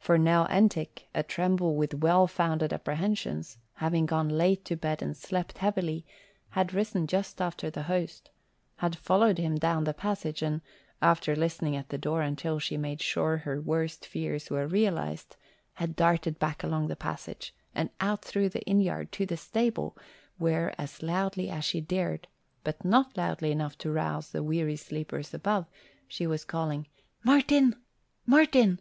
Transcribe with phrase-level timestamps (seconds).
[0.00, 5.16] For Nell Entick, a tremble with well founded apprehensions, having gone late to bed and
[5.16, 6.04] slept heavily,
[6.58, 8.30] had risen just after the host,
[8.78, 10.60] had followed him down the passage and,
[11.00, 15.36] after listening at the door until she made sure her worst fears were realized,
[15.74, 19.96] had darted back along the passage and out through the inn yard to the stable
[20.36, 22.26] where as loudly as she dared,
[22.64, 25.66] but not loudly enough to rouse the weary sleepers above,
[26.08, 26.88] she was calling,
[27.22, 27.76] "Martin!
[28.26, 28.80] Martin!